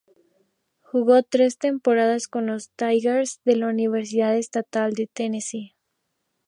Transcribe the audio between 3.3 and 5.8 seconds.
de la Universidad Estatal de Tennessee.